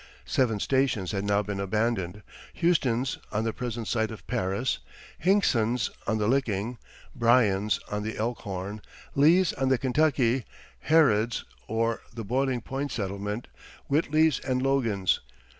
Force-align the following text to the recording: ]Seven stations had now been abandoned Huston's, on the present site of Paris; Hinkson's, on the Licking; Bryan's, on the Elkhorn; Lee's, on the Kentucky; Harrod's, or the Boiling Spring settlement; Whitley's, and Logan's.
]Seven 0.25 0.59
stations 0.59 1.11
had 1.11 1.25
now 1.25 1.43
been 1.43 1.59
abandoned 1.59 2.23
Huston's, 2.59 3.19
on 3.31 3.43
the 3.43 3.53
present 3.53 3.87
site 3.87 4.09
of 4.09 4.25
Paris; 4.25 4.79
Hinkson's, 5.19 5.91
on 6.07 6.17
the 6.17 6.27
Licking; 6.27 6.79
Bryan's, 7.13 7.77
on 7.91 8.01
the 8.01 8.17
Elkhorn; 8.17 8.81
Lee's, 9.13 9.53
on 9.53 9.69
the 9.69 9.77
Kentucky; 9.77 10.43
Harrod's, 10.79 11.45
or 11.67 12.01
the 12.15 12.23
Boiling 12.23 12.61
Spring 12.61 12.89
settlement; 12.89 13.45
Whitley's, 13.89 14.39
and 14.39 14.63
Logan's. 14.63 15.19